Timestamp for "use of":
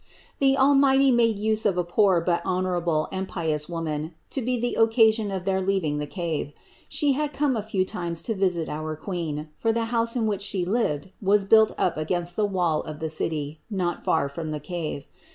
1.37-1.77